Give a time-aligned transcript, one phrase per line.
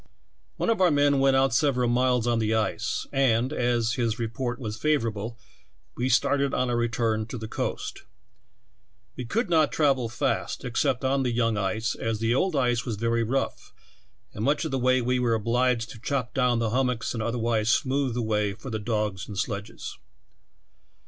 [0.57, 4.57] One of our men went out several miles on the ice, and, as his report
[4.57, 5.37] was favorable,
[5.95, 8.01] we started on our return to the coast.
[9.15, 12.95] We could not travel fast, except on the young ice, as the old ice was
[12.95, 13.71] very rough,
[14.33, 17.21] and much of the way we were obliged to chop down the hum mocks and
[17.21, 19.99] otherwise smooth the way for the dogs and sledges.